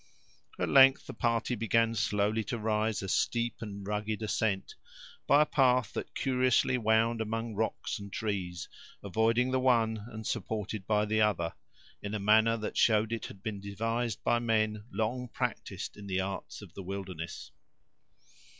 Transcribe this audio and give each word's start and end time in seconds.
At 0.57 0.67
length 0.67 1.05
the 1.05 1.13
party 1.13 1.53
began 1.53 1.93
slowly 1.93 2.43
to 2.45 2.57
rise 2.57 3.03
a 3.03 3.07
steep 3.07 3.57
and 3.61 3.85
rugged 3.87 4.23
ascent, 4.23 4.73
by 5.27 5.43
a 5.43 5.45
path 5.45 5.93
that 5.93 6.15
curiously 6.15 6.75
wound 6.79 7.21
among 7.21 7.53
rocks 7.53 7.99
and 7.99 8.11
trees, 8.11 8.67
avoiding 9.03 9.51
the 9.51 9.59
one 9.59 10.07
and 10.09 10.25
supported 10.25 10.87
by 10.87 11.05
the 11.05 11.21
other, 11.21 11.53
in 12.01 12.15
a 12.15 12.19
manner 12.19 12.57
that 12.57 12.77
showed 12.77 13.13
it 13.13 13.27
had 13.27 13.43
been 13.43 13.59
devised 13.61 14.23
by 14.23 14.39
men 14.39 14.85
long 14.91 15.27
practised 15.27 15.95
in 15.95 16.07
the 16.07 16.19
arts 16.19 16.63
of 16.63 16.73
the 16.73 16.81
wilderness. 16.81 17.51